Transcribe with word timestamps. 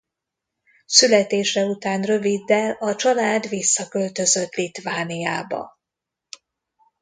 Születése 0.85 1.65
után 1.65 2.01
röviddel 2.01 2.71
a 2.79 2.95
család 2.95 3.47
visszaköltözött 3.49 4.53
Litvániába. 4.53 5.77